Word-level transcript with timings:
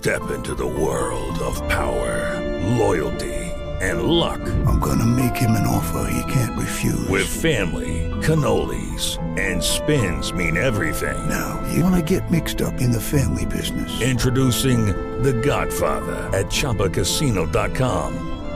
Step 0.00 0.30
into 0.30 0.54
the 0.54 0.66
world 0.66 1.38
of 1.40 1.56
power, 1.68 2.40
loyalty, 2.78 3.34
and 3.82 4.04
luck. 4.04 4.40
I'm 4.64 4.80
gonna 4.80 5.04
make 5.04 5.36
him 5.36 5.50
an 5.50 5.66
offer 5.66 6.10
he 6.10 6.22
can't 6.32 6.58
refuse. 6.58 7.06
With 7.08 7.28
family, 7.28 8.08
cannolis, 8.22 9.18
and 9.38 9.62
spins 9.62 10.32
mean 10.32 10.56
everything. 10.56 11.28
Now, 11.28 11.62
you 11.70 11.84
wanna 11.84 12.00
get 12.00 12.30
mixed 12.30 12.62
up 12.62 12.80
in 12.80 12.90
the 12.90 13.00
family 13.00 13.44
business. 13.44 14.00
Introducing 14.00 14.86
The 15.22 15.34
Godfather 15.34 16.16
at 16.32 16.46
ChumbaCasino.com. 16.46 18.29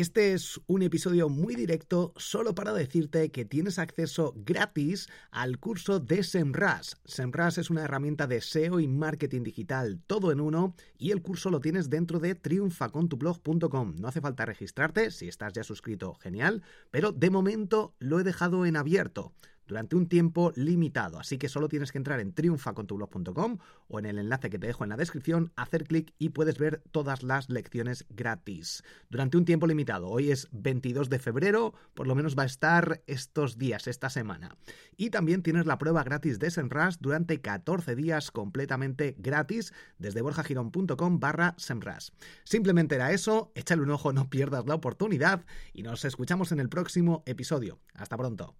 Este 0.00 0.32
es 0.32 0.58
un 0.66 0.80
episodio 0.80 1.28
muy 1.28 1.54
directo 1.54 2.14
solo 2.16 2.54
para 2.54 2.72
decirte 2.72 3.30
que 3.30 3.44
tienes 3.44 3.78
acceso 3.78 4.32
gratis 4.34 5.10
al 5.30 5.58
curso 5.58 6.00
de 6.00 6.22
SEMRAS. 6.22 6.96
SEMRAS 7.04 7.58
es 7.58 7.68
una 7.68 7.84
herramienta 7.84 8.26
de 8.26 8.40
SEO 8.40 8.80
y 8.80 8.88
marketing 8.88 9.42
digital 9.42 10.00
todo 10.06 10.32
en 10.32 10.40
uno 10.40 10.74
y 10.96 11.10
el 11.10 11.20
curso 11.20 11.50
lo 11.50 11.60
tienes 11.60 11.90
dentro 11.90 12.18
de 12.18 12.34
triunfacontublog.com. 12.34 13.96
No 13.96 14.08
hace 14.08 14.22
falta 14.22 14.46
registrarte, 14.46 15.10
si 15.10 15.28
estás 15.28 15.52
ya 15.52 15.64
suscrito, 15.64 16.14
genial, 16.14 16.62
pero 16.90 17.12
de 17.12 17.28
momento 17.28 17.94
lo 17.98 18.18
he 18.18 18.24
dejado 18.24 18.64
en 18.64 18.76
abierto 18.76 19.34
durante 19.70 19.94
un 19.94 20.08
tiempo 20.08 20.52
limitado. 20.56 21.20
Así 21.20 21.38
que 21.38 21.48
solo 21.48 21.68
tienes 21.68 21.92
que 21.92 21.98
entrar 21.98 22.18
en 22.18 22.32
triunfacontublog.com 22.32 23.58
o 23.86 23.98
en 24.00 24.06
el 24.06 24.18
enlace 24.18 24.50
que 24.50 24.58
te 24.58 24.66
dejo 24.66 24.82
en 24.82 24.90
la 24.90 24.96
descripción, 24.96 25.52
hacer 25.54 25.84
clic 25.84 26.12
y 26.18 26.30
puedes 26.30 26.58
ver 26.58 26.82
todas 26.90 27.22
las 27.22 27.48
lecciones 27.48 28.04
gratis. 28.10 28.82
Durante 29.10 29.36
un 29.36 29.44
tiempo 29.44 29.68
limitado. 29.68 30.08
Hoy 30.08 30.32
es 30.32 30.48
22 30.50 31.08
de 31.08 31.20
febrero, 31.20 31.74
por 31.94 32.08
lo 32.08 32.16
menos 32.16 32.36
va 32.36 32.42
a 32.42 32.46
estar 32.46 33.02
estos 33.06 33.58
días, 33.58 33.86
esta 33.86 34.10
semana. 34.10 34.56
Y 34.96 35.10
también 35.10 35.44
tienes 35.44 35.66
la 35.66 35.78
prueba 35.78 36.02
gratis 36.02 36.40
de 36.40 36.50
Semrush 36.50 36.96
durante 36.98 37.40
14 37.40 37.94
días 37.94 38.32
completamente 38.32 39.14
gratis 39.18 39.72
desde 39.98 40.20
borjagirón.com 40.20 41.20
barra 41.20 41.54
Semrush. 41.58 42.10
Simplemente 42.42 42.96
era 42.96 43.12
eso, 43.12 43.52
échale 43.54 43.82
un 43.82 43.90
ojo, 43.90 44.12
no 44.12 44.28
pierdas 44.28 44.66
la 44.66 44.74
oportunidad 44.74 45.46
y 45.72 45.84
nos 45.84 46.04
escuchamos 46.04 46.50
en 46.50 46.58
el 46.58 46.68
próximo 46.68 47.22
episodio. 47.24 47.78
Hasta 47.94 48.16
pronto. 48.16 48.56